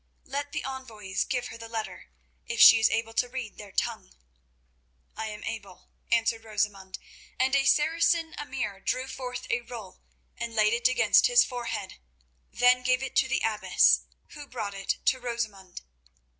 [0.25, 2.09] Let the envoys give her the letter,
[2.47, 4.11] if she is able to read their tongue."
[5.15, 6.97] "I am able," answered Rosamund,
[7.39, 10.01] and a Saracen emir drew forth a roll
[10.35, 11.97] and laid it against his forehead,
[12.51, 15.83] then gave it to the abbess, who brought it to Rosamund.